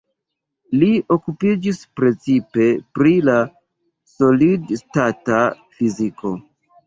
Li 0.83 0.87
okupiĝis 1.15 1.81
precipe 1.99 2.65
pri 2.97 3.13
la 3.27 3.35
solid-stata 4.15 5.43
fiziko. 5.77 6.33